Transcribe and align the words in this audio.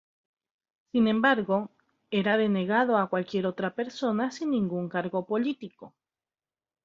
Sin 0.91 1.07
embargo, 1.07 1.69
era 2.09 2.35
denegado 2.35 2.97
a 2.97 3.07
cualquier 3.07 3.45
otra 3.45 3.75
persona 3.75 4.31
sin 4.31 4.49
ningún 4.49 4.89
cargo 4.89 5.27
político. 5.27 5.93